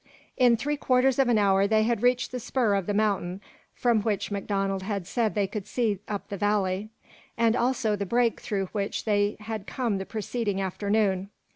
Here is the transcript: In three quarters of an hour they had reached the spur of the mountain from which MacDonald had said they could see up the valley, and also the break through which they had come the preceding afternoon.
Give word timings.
In 0.35 0.57
three 0.57 0.77
quarters 0.77 1.19
of 1.19 1.29
an 1.29 1.37
hour 1.37 1.67
they 1.67 1.83
had 1.83 2.01
reached 2.01 2.31
the 2.31 2.39
spur 2.39 2.73
of 2.73 2.87
the 2.87 2.93
mountain 2.95 3.39
from 3.75 4.01
which 4.01 4.31
MacDonald 4.31 4.81
had 4.81 5.05
said 5.05 5.35
they 5.35 5.45
could 5.45 5.67
see 5.67 5.99
up 6.07 6.29
the 6.29 6.37
valley, 6.37 6.89
and 7.37 7.55
also 7.55 7.95
the 7.95 8.03
break 8.07 8.41
through 8.41 8.65
which 8.71 9.05
they 9.05 9.37
had 9.41 9.67
come 9.67 9.99
the 9.99 10.05
preceding 10.07 10.59
afternoon. 10.59 11.29